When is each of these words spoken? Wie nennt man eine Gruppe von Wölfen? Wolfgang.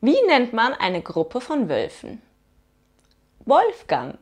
Wie 0.00 0.20
nennt 0.26 0.52
man 0.52 0.74
eine 0.74 1.00
Gruppe 1.00 1.40
von 1.40 1.68
Wölfen? 1.68 2.20
Wolfgang. 3.46 4.18